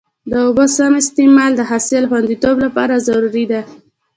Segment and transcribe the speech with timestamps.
[0.29, 3.61] د اوبو سم استعمال د حاصل خوندیتوب لپاره ضروري دی.